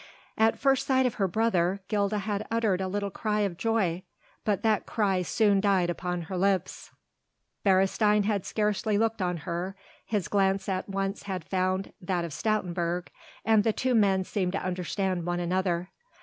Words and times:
At 0.35 0.57
first 0.57 0.87
sight 0.87 1.05
of 1.05 1.13
her 1.21 1.27
brother 1.27 1.81
Gilda 1.87 2.17
had 2.17 2.47
uttered 2.49 2.81
a 2.81 2.87
little 2.87 3.11
cry 3.11 3.41
of 3.41 3.55
joy; 3.55 4.01
but 4.43 4.63
that 4.63 4.87
cry 4.87 5.21
soon 5.21 5.61
died 5.61 5.91
upon 5.91 6.23
her 6.23 6.37
lips. 6.37 6.89
Beresteyn 7.63 8.23
had 8.23 8.43
scarcely 8.43 8.97
looked 8.97 9.21
on 9.21 9.37
her, 9.45 9.75
his 10.03 10.27
glance 10.27 10.67
at 10.67 10.89
once 10.89 11.21
had 11.29 11.43
found 11.43 11.93
that 12.01 12.25
of 12.25 12.31
Stoutenburg, 12.33 13.09
and 13.45 13.63
the 13.63 13.73
two 13.73 13.93
men 13.93 14.23
seemed 14.23 14.53
to 14.53 14.63
understand 14.65 15.23
one 15.27 15.39
another. 15.39 15.91